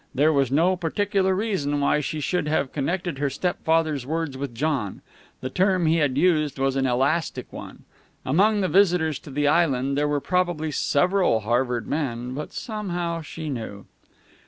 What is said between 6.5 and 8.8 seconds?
was an elastic one. Among the